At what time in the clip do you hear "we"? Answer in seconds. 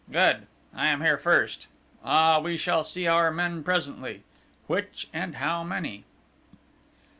2.39-2.57